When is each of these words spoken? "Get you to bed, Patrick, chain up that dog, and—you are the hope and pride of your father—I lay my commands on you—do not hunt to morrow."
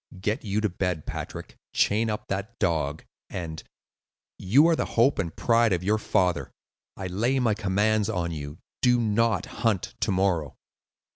"Get 0.19 0.43
you 0.43 0.61
to 0.61 0.69
bed, 0.69 1.05
Patrick, 1.05 1.59
chain 1.73 2.09
up 2.09 2.27
that 2.27 2.57
dog, 2.57 3.05
and—you 3.29 4.65
are 4.67 4.75
the 4.75 4.85
hope 4.97 5.19
and 5.19 5.35
pride 5.35 5.73
of 5.73 5.83
your 5.83 5.99
father—I 5.99 7.05
lay 7.05 7.37
my 7.37 7.53
commands 7.53 8.09
on 8.09 8.31
you—do 8.31 8.99
not 8.99 9.45
hunt 9.61 9.93
to 9.99 10.09
morrow." 10.11 10.57